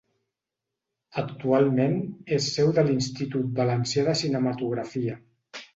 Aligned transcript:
Actualment 1.23 1.93
és 2.39 2.49
seu 2.57 2.75
de 2.79 2.87
l'Institut 2.89 3.53
Valencià 3.61 4.11
de 4.11 4.19
Cinematografia. 4.25 5.25